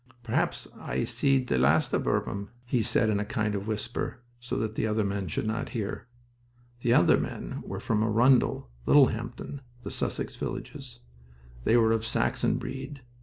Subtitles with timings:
[0.23, 4.57] "P'raps I've seed the last o' Burpham," he said in a kind of whisper, so
[4.57, 6.07] that the other men should not hear.
[6.79, 11.01] The other men were from Arundel, Littlehampton, and Sussex villages.
[11.65, 13.01] They were of Saxon breed.